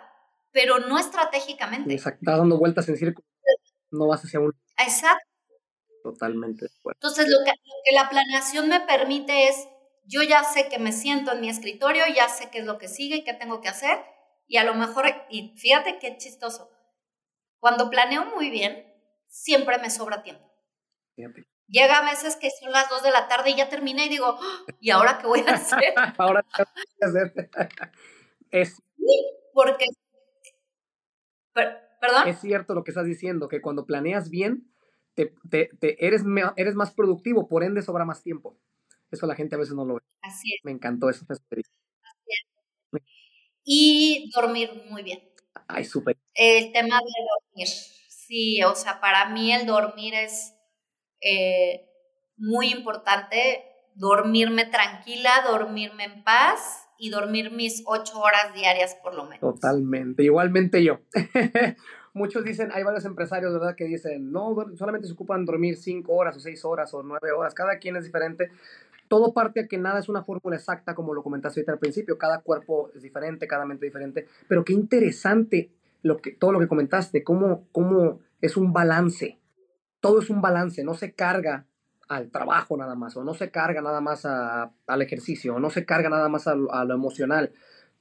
[0.52, 1.94] pero no estratégicamente.
[1.94, 3.28] Exacto, estás dando vueltas en círculo.
[3.92, 4.54] No vas hacia un.
[4.78, 5.26] Exacto.
[6.04, 9.68] Totalmente Entonces, lo que, lo que la planeación me permite es,
[10.06, 12.88] yo ya sé que me siento en mi escritorio, ya sé qué es lo que
[12.88, 14.00] sigue y qué tengo que hacer,
[14.48, 16.72] y a lo mejor, y fíjate qué chistoso,
[17.60, 18.86] cuando planeo muy bien,
[19.28, 20.50] siempre me sobra tiempo.
[21.68, 24.38] Llega a veces que son las 2 de la tarde y ya terminé y digo,
[24.40, 24.66] ¡Ah!
[24.80, 25.94] ¿y ahora qué voy a hacer?
[26.18, 27.50] ahora qué voy a hacer.
[28.52, 28.76] es...
[28.76, 29.86] Sí, porque...
[31.54, 32.30] ¿Perdón?
[32.30, 34.72] Es cierto lo que estás diciendo, que cuando planeas bien,
[35.16, 36.24] te, te, te eres,
[36.56, 38.58] eres más productivo, por ende sobra más tiempo.
[39.12, 40.02] Eso la gente a veces no lo ve.
[40.22, 40.62] Así es.
[40.64, 41.74] Me encantó esa experiencia.
[43.64, 45.20] Y dormir muy bien.
[45.68, 46.18] Ay, súper.
[46.34, 47.68] El tema de dormir.
[47.68, 50.54] Sí, o sea, para mí el dormir es
[51.22, 51.88] eh,
[52.38, 53.64] muy importante.
[53.96, 59.40] Dormirme tranquila, dormirme en paz y dormir mis ocho horas diarias por lo menos.
[59.40, 60.24] Totalmente.
[60.24, 61.00] Igualmente yo.
[62.14, 66.36] Muchos dicen, hay varios empresarios, ¿verdad?, que dicen, no, solamente se ocupan dormir cinco horas
[66.36, 67.54] o seis horas o nueve horas.
[67.54, 68.52] Cada quien es diferente
[69.10, 72.18] todo parte a que nada es una fórmula exacta, como lo comentaste ahorita al principio.
[72.18, 74.28] Cada cuerpo es diferente, cada mente es diferente.
[74.48, 75.72] Pero qué interesante
[76.04, 79.40] lo que, todo lo que comentaste, cómo, cómo es un balance.
[80.00, 81.66] Todo es un balance, no se carga
[82.08, 85.86] al trabajo nada más, o no se carga nada más al ejercicio, o no se
[85.86, 87.52] carga nada más a, lo emocional.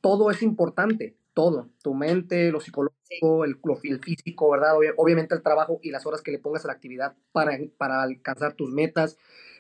[0.01, 1.71] Todo es importante, todo.
[1.83, 4.75] Tu mente, lo psicológico, el, el físico, ¿verdad?
[4.97, 8.53] Obviamente el trabajo y las horas que le pongas a la actividad para, para alcanzar
[8.53, 9.17] tus metas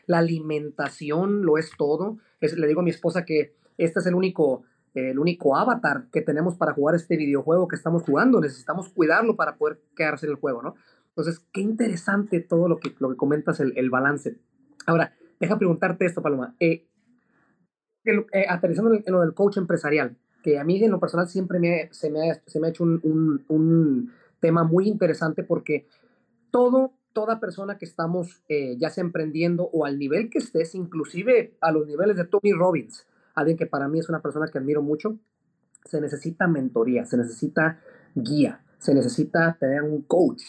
[0.09, 2.19] la alimentación lo es todo.
[2.41, 6.57] le digo a mi esposa que este es el único, el único avatar que tenemos
[6.57, 8.41] para jugar este videojuego que estamos jugando.
[8.41, 10.75] Necesitamos cuidarlo para poder quedarse en el juego, ¿no?
[11.11, 14.39] Entonces, qué interesante todo lo que, lo que comentas, el, el balance.
[14.87, 16.55] Ahora, deja preguntarte esto, Paloma.
[16.59, 16.87] Eh,
[18.05, 21.91] eh, aterrizando en, lo del coach empresarial, que a mí en lo personal siempre me,
[21.93, 25.87] se, me ha, se me ha hecho un, un, un tema muy interesante porque
[26.51, 31.57] todo toda persona que estamos eh, ya sea emprendiendo o al nivel que estés, inclusive
[31.61, 34.83] a los niveles de Tony Robbins, alguien que para mí es una persona que admiro
[34.83, 35.19] mucho,
[35.85, 37.81] se necesita mentoría, se necesita
[38.15, 40.43] guía, se necesita tener un coach.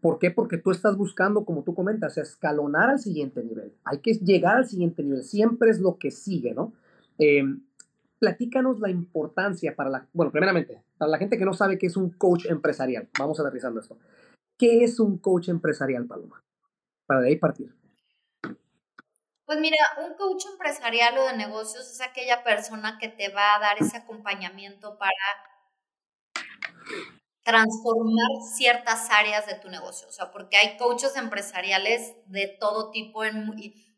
[0.00, 0.30] ¿Por qué?
[0.30, 3.72] Porque tú estás buscando, como tú comentas, escalonar al siguiente nivel.
[3.84, 5.24] Hay que llegar al siguiente nivel.
[5.24, 6.72] Siempre es lo que sigue, ¿no?
[7.18, 7.42] Eh,
[8.18, 11.96] platícanos la importancia para la, bueno, primeramente, para la gente que no sabe qué es
[11.96, 13.08] un coach empresarial.
[13.18, 13.98] Vamos aterrizando esto.
[14.58, 16.42] ¿Qué es un coach empresarial, Paloma?
[17.06, 17.74] Para de ahí partir.
[19.44, 23.60] Pues mira, un coach empresarial o de negocios es aquella persona que te va a
[23.60, 25.12] dar ese acompañamiento para
[27.44, 30.08] transformar ciertas áreas de tu negocio.
[30.08, 33.22] O sea, porque hay coaches empresariales de todo tipo,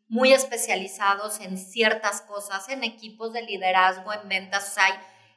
[0.07, 4.73] muy, especializados en ciertas cosas, en equipos de liderazgo, en ventas.
[4.73, 4.85] Sea,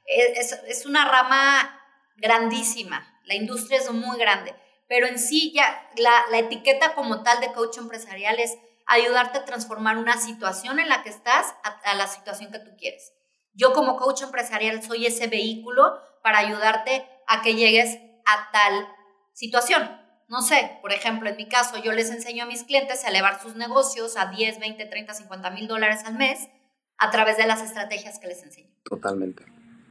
[0.05, 1.81] es, es una rama
[2.17, 3.07] grandísima.
[3.25, 4.53] La industria es muy grande
[4.93, 9.97] pero en sí ya la, etiqueta como tal de coach empresarial es ayudarte a transformar
[9.97, 13.15] una situación en la que estás a, la situación que tú quieres.
[13.55, 18.87] Yo como coach empresarial soy ese vehículo para ayudarte a que llegues a tal
[19.33, 19.99] situación.
[20.29, 23.41] No sé, por ejemplo, en mi caso, yo les enseño a mis clientes a elevar
[23.41, 26.51] sus negocios a 10, 20, 30, 50 mil dólares al mes
[26.99, 28.69] a través de las estrategias que les enseño.
[28.85, 29.43] Totalmente.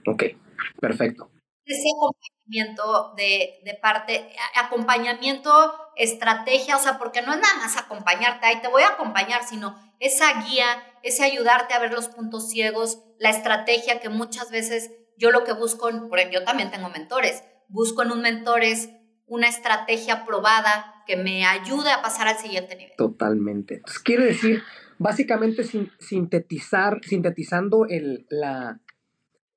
[0.05, 0.25] Ok,
[0.79, 1.31] perfecto
[1.65, 5.51] ese acompañamiento de, de, parte, acompañamiento,
[5.95, 9.75] estrategia, o sea, porque no es nada más acompañarte, ahí te voy a acompañar, sino
[9.99, 10.65] esa guía,
[11.03, 15.53] ese ayudarte a ver los puntos ciegos, la estrategia que muchas veces yo lo que
[15.53, 18.89] busco, por ejemplo, yo también tengo mentores, busco en un mentor es
[19.27, 22.93] una estrategia probada que me ayude a pasar al siguiente nivel.
[22.97, 23.75] Totalmente.
[23.75, 24.61] Entonces, quiere decir,
[24.97, 25.63] básicamente
[25.99, 28.81] sintetizar, sintetizando el, la,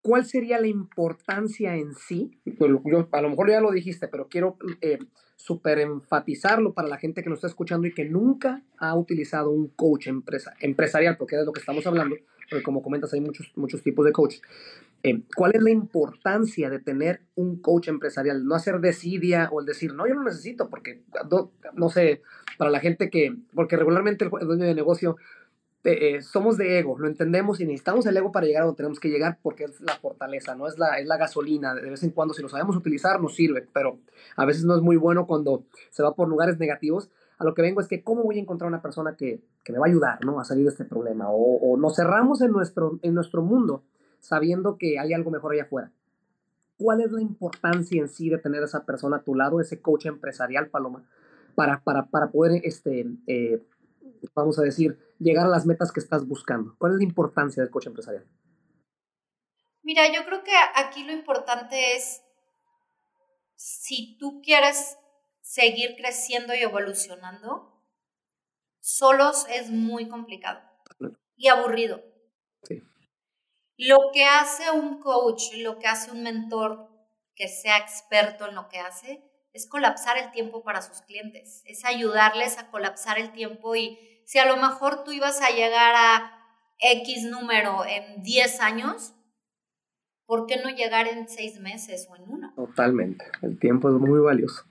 [0.04, 2.38] ¿cuál sería la importancia en sí?
[2.58, 2.70] Pues,
[3.10, 4.98] a lo mejor ya lo dijiste, pero quiero eh,
[5.34, 9.68] super enfatizarlo para la gente que nos está escuchando y que nunca ha utilizado un
[9.68, 12.16] coach empresa, empresarial, porque es de lo que estamos hablando,
[12.50, 14.36] porque como comentas hay muchos, muchos tipos de coach.
[15.02, 18.44] Eh, ¿Cuál es la importancia de tener un coach empresarial?
[18.44, 21.02] No hacer desidia o el decir, no, yo no necesito, porque
[21.74, 22.20] no, sé,
[22.58, 25.16] para la gente que, porque regularmente el dueño de negocio
[25.84, 28.98] eh, somos de ego, lo entendemos y necesitamos el ego para llegar a donde tenemos
[28.98, 30.66] que llegar porque es la fortaleza, ¿no?
[30.66, 31.74] Es la, es la gasolina.
[31.74, 33.98] De vez en cuando, si lo sabemos utilizar, nos sirve, pero
[34.36, 37.10] a veces no es muy bueno cuando se va por lugares negativos.
[37.36, 39.78] A lo que vengo es que, ¿cómo voy a encontrar una persona que, que me
[39.78, 40.40] va a ayudar, ¿no?
[40.40, 41.28] A salir de este problema.
[41.28, 43.82] O, o, nos cerramos en nuestro, en nuestro mundo
[44.20, 45.92] sabiendo que hay algo mejor allá afuera.
[46.78, 49.82] ¿Cuál es la importancia en sí de tener a esa persona a tu lado, ese
[49.82, 51.04] coach empresarial, Paloma,
[51.54, 53.62] para, para, para poder este, eh,
[54.34, 56.74] vamos a decir, llegar a las metas que estás buscando?
[56.78, 58.26] ¿Cuál es la importancia del coche empresarial?
[59.82, 62.22] Mira, yo creo que aquí lo importante es,
[63.56, 64.96] si tú quieres
[65.40, 67.82] seguir creciendo y evolucionando,
[68.80, 70.60] solos es muy complicado
[71.36, 72.02] y aburrido.
[72.62, 72.82] Sí.
[73.76, 76.88] Lo que hace un coach, lo que hace un mentor
[77.34, 79.22] que sea experto en lo que hace,
[79.52, 84.38] es colapsar el tiempo para sus clientes, es ayudarles a colapsar el tiempo y si
[84.38, 86.34] a lo mejor tú ibas a llegar a
[86.78, 89.14] X número en 10 años,
[90.26, 92.52] ¿por qué no llegar en 6 meses o en uno?
[92.56, 94.64] Totalmente, el tiempo es muy valioso.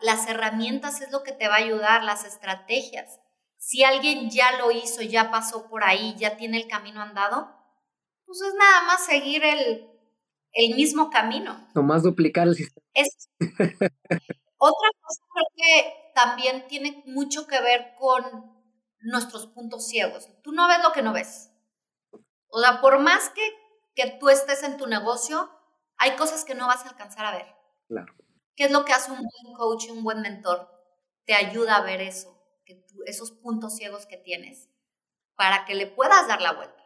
[0.00, 3.20] Las herramientas es lo que te va a ayudar, las estrategias.
[3.58, 7.54] Si alguien ya lo hizo, ya pasó por ahí, ya tiene el camino andado,
[8.24, 9.90] pues es nada más seguir el,
[10.52, 11.68] el mismo camino.
[11.74, 12.86] Nomás duplicar el sistema.
[14.58, 18.58] Otra cosa creo que también tiene mucho que ver con
[19.00, 20.28] nuestros puntos ciegos.
[20.42, 21.52] Tú no ves lo que no ves.
[22.48, 23.42] O sea, por más que,
[23.94, 25.50] que tú estés en tu negocio,
[25.96, 27.46] hay cosas que no vas a alcanzar a ver.
[27.86, 28.14] Claro.
[28.56, 30.68] ¿Qué es lo que hace un buen coach y un buen mentor?
[31.24, 34.68] Te ayuda a ver eso, que esos puntos ciegos que tienes,
[35.36, 36.82] para que le puedas dar la vuelta.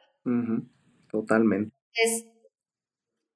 [1.11, 1.75] Totalmente.
[1.95, 2.27] Es,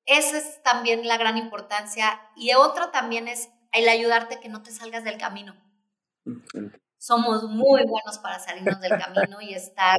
[0.04, 2.20] esa es también la gran importancia.
[2.36, 5.54] Y otra también es el ayudarte que no te salgas del camino.
[6.98, 9.98] Somos muy buenos para salirnos del camino y estar,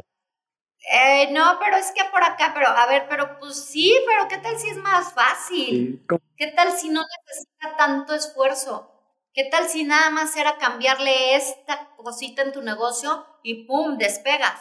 [0.90, 4.38] eh, no, pero es que por acá, pero a ver, pero pues sí, pero ¿qué
[4.38, 6.04] tal si es más fácil?
[6.36, 8.94] ¿Qué tal si no necesita tanto esfuerzo?
[9.34, 14.60] ¿Qué tal si nada más era cambiarle esta cosita en tu negocio y pum, despegas?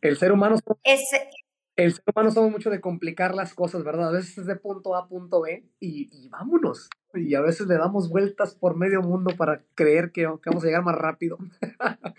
[0.00, 0.56] El ser humano...
[0.84, 1.30] Ese,
[1.76, 4.08] el ser humano somos mucho de complicar las cosas, ¿verdad?
[4.08, 6.88] A veces es de punto A a punto B y, y vámonos.
[7.14, 10.82] Y a veces le damos vueltas por medio mundo para creer que, vamos a llegar
[10.82, 11.38] más rápido.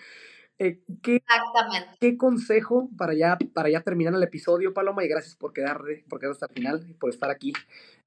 [0.60, 1.98] Eh, ¿qué, Exactamente.
[2.00, 5.04] ¿Qué consejo para ya, para ya terminar el episodio, Paloma?
[5.04, 7.54] Y gracias por quedarte, por quedar hasta el final y por estar aquí.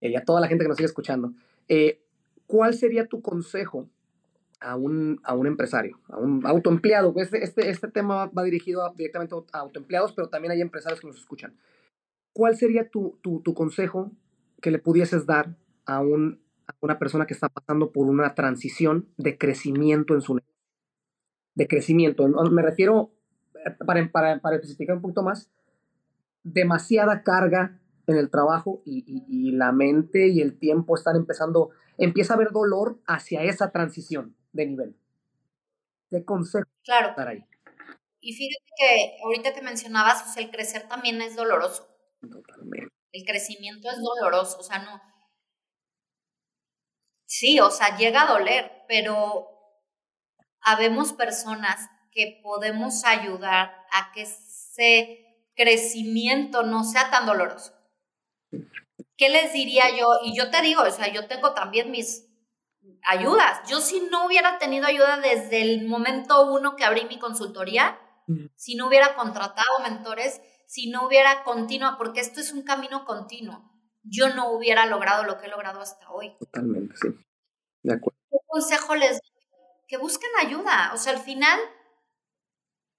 [0.00, 1.32] Eh, y a toda la gente que nos sigue escuchando.
[1.68, 2.00] Eh,
[2.46, 3.88] ¿Cuál sería tu consejo
[4.60, 7.12] a un, a un empresario, a un autoempleado?
[7.16, 11.18] Este, este, este tema va, dirigido directamente a autoempleados, pero también hay empresarios que nos
[11.18, 11.56] escuchan.
[12.32, 14.12] ¿Cuál sería tu, tu, tu consejo
[14.60, 19.08] que le pudieses dar a un a una persona que está pasando por una transición
[19.16, 20.54] de crecimiento en su negocio.
[21.54, 22.26] De crecimiento.
[22.50, 23.12] Me refiero,
[23.86, 25.50] para, para, para especificar un poquito más,
[26.42, 32.34] demasiada carga en el trabajo y, y, la mente y el tiempo están empezando, empieza
[32.34, 34.96] a haber dolor hacia esa transición de nivel.
[36.10, 37.10] ¿Qué consejo claro.
[37.10, 37.44] estar ahí?
[38.20, 41.86] Y fíjate que ahorita que mencionabas, pues el crecer también es doloroso.
[42.20, 42.92] Totalmente.
[43.12, 45.00] El crecimiento es doloroso, o sea, no,
[47.26, 49.48] sí, o sea, llega a doler, pero
[50.60, 57.72] habemos personas que podemos ayudar a que ese crecimiento no sea tan doloroso.
[59.16, 60.06] ¿Qué les diría yo?
[60.24, 62.25] Y yo te digo, o sea, yo tengo también mis
[63.04, 63.68] ayudas.
[63.68, 67.98] Yo si no hubiera tenido ayuda desde el momento uno que abrí mi consultoría,
[68.56, 73.76] si no hubiera contratado mentores, si no hubiera continuo, porque esto es un camino continuo
[74.08, 76.36] yo no hubiera logrado lo que he logrado hasta hoy.
[76.38, 77.08] Totalmente, sí.
[77.82, 78.18] De acuerdo.
[78.30, 79.30] ¿Qué consejo les doy?
[79.88, 80.92] Que busquen ayuda.
[80.94, 81.58] O sea, al final,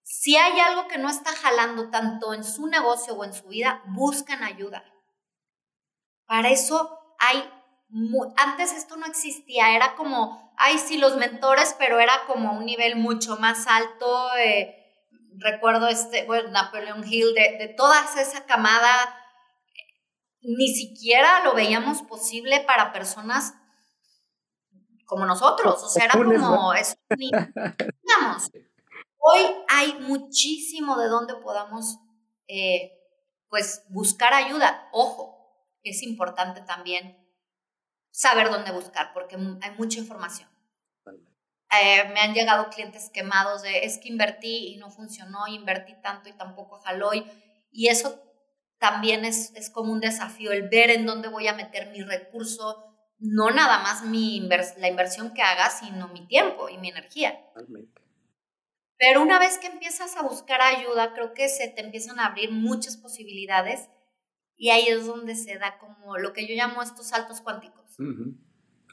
[0.03, 3.83] si hay algo que no está jalando tanto en su negocio o en su vida,
[3.87, 4.83] buscan ayuda.
[6.25, 7.49] Para eso hay,
[8.37, 12.95] antes esto no existía, era como, ay, sí, los mentores, pero era como un nivel
[12.95, 14.29] mucho más alto.
[14.37, 14.75] Eh,
[15.37, 18.89] recuerdo este, bueno, Napoleon Hill, de, de toda esa camada
[20.41, 23.53] ni siquiera lo veíamos posible para personas
[25.05, 28.51] como nosotros, o sea, era como, eso, digamos,
[29.17, 31.97] hoy hay muchísimo de donde podamos,
[32.47, 32.91] eh,
[33.49, 34.89] pues, buscar ayuda.
[34.91, 35.37] Ojo,
[35.83, 37.17] es importante también
[38.17, 40.49] saber dónde buscar, porque hay mucha información.
[41.05, 46.27] Eh, me han llegado clientes quemados de, es que invertí y no funcionó, invertí tanto
[46.27, 47.23] y tampoco jaló, y,
[47.71, 48.19] y eso
[48.79, 52.85] también es, es como un desafío el ver en dónde voy a meter mi recurso,
[53.19, 57.39] no nada más mi la inversión que haga, sino mi tiempo y mi energía.
[58.97, 62.51] Pero una vez que empiezas a buscar ayuda, creo que se te empiezan a abrir
[62.51, 63.89] muchas posibilidades
[64.55, 67.86] y ahí es donde se da como lo que yo llamo estos saltos cuánticos.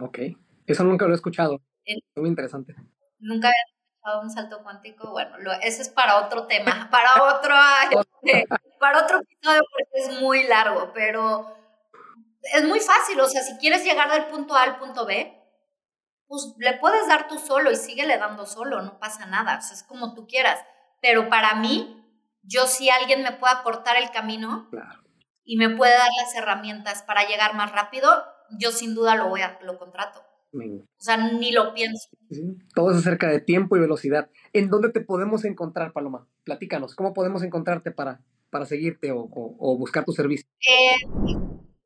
[0.00, 0.18] Ok,
[0.66, 1.60] eso nunca lo he escuchado.
[1.84, 2.74] Es muy interesante.
[3.18, 5.10] Nunca había escuchado un salto cuántico.
[5.10, 7.54] Bueno, lo, eso es para otro tema, para otro,
[7.90, 8.46] este,
[8.80, 11.56] para otro episodio porque es muy largo, pero
[12.42, 13.20] es muy fácil.
[13.20, 15.40] O sea, si quieres llegar del punto A al punto B,
[16.26, 19.74] pues le puedes dar tú solo y síguele dando solo, no pasa nada, o sea,
[19.74, 20.58] es como tú quieras.
[21.00, 22.02] Pero para mí,
[22.42, 24.68] yo si alguien me puede aportar el camino
[25.44, 28.24] y me puede dar las herramientas para llegar más rápido,
[28.58, 30.22] yo sin duda lo voy a, lo contrato.
[30.52, 32.08] O sea, ni lo pienso.
[32.74, 34.30] Todo es acerca de tiempo y velocidad.
[34.52, 36.28] ¿En dónde te podemos encontrar, Paloma?
[36.44, 40.46] Platícanos, ¿cómo podemos encontrarte para, para seguirte o, o, buscar tu servicio?
[40.60, 40.94] Eh,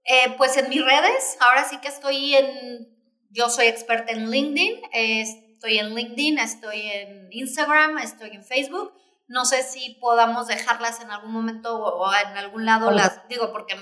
[0.04, 2.98] eh, pues en mis redes, ahora sí que estoy en
[3.30, 8.92] yo soy experta en LinkedIn, estoy en LinkedIn, estoy en Instagram, estoy en Facebook.
[9.26, 13.76] No sé si podamos dejarlas en algún momento o, en algún lado, las digo porque...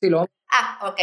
[0.00, 1.00] Sí, lo Ah, ok.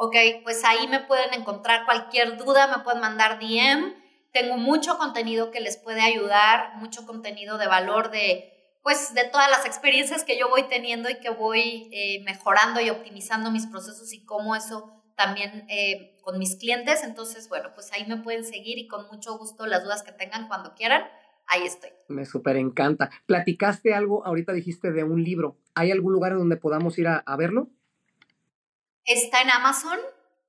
[0.00, 3.94] Ok, pues ahí me pueden encontrar cualquier duda, me pueden mandar DM.
[4.32, 9.50] Tengo mucho contenido que les puede ayudar, mucho contenido de valor de, pues, de todas
[9.50, 14.12] las experiencias que yo voy teniendo y que voy eh, mejorando y optimizando mis procesos
[14.12, 17.02] y cómo eso también eh, con mis clientes.
[17.02, 20.46] Entonces, bueno, pues ahí me pueden seguir y con mucho gusto las dudas que tengan
[20.46, 21.08] cuando quieran,
[21.48, 21.90] ahí estoy.
[22.06, 23.10] Me súper encanta.
[23.26, 25.58] Platicaste algo, ahorita dijiste de un libro.
[25.74, 27.68] ¿Hay algún lugar donde podamos ir a, verlo?
[29.08, 29.98] Está en Amazon.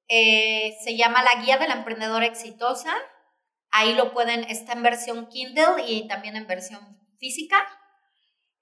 [0.10, 2.93] Eh, se llama La Guía de la Emprendedora Exitosa.
[3.72, 6.82] Ahí lo pueden, está en versión Kindle y también en versión
[7.20, 7.57] física.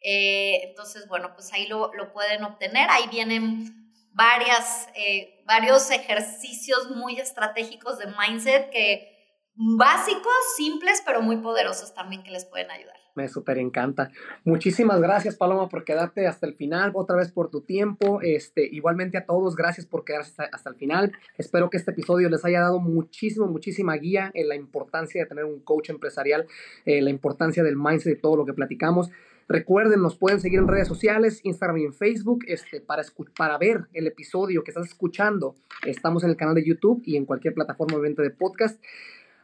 [0.01, 2.87] Eh, entonces, bueno, pues ahí lo, lo pueden obtener.
[2.91, 9.15] Ahí vienen varias, eh, varios ejercicios muy estratégicos de mindset que
[9.55, 12.99] básicos, simples, pero muy poderosos también que les pueden ayudar.
[13.17, 14.11] Me súper encanta.
[14.45, 18.19] Muchísimas gracias, Paloma, por quedarte hasta el final, otra vez por tu tiempo.
[18.21, 21.11] Este, igualmente a todos, gracias por quedarse hasta, el final.
[21.35, 25.45] Espero que este episodio les haya dado muchísimo, muchísima guía en la importancia de tener
[25.45, 26.45] un coach empresarial,
[26.85, 29.09] eh, la importancia del mindset y todo lo que platicamos.
[29.49, 33.01] Recuerden, nos pueden seguir en redes sociales, Instagram y Facebook, este, para,
[33.35, 35.55] para ver el episodio que estás escuchando.
[35.87, 38.79] Estamos en el canal de YouTube y en cualquier plataforma de podcast.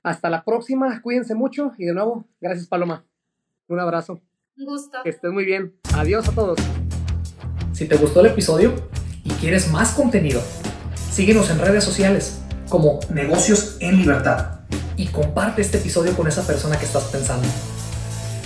[0.04, 3.04] Hasta la próxima, cuídense mucho y de nuevo, gracias Paloma.
[3.68, 4.22] Un abrazo.
[4.58, 4.98] Un gusto.
[5.04, 5.76] Que estés muy bien.
[5.96, 6.60] Adiós a todos.
[7.72, 8.74] Si te gustó el episodio
[9.24, 10.42] y quieres más contenido,
[11.12, 12.40] síguenos en redes sociales
[12.70, 14.60] como Negocios en Libertad
[14.96, 17.48] y comparte este episodio con esa persona que estás pensando.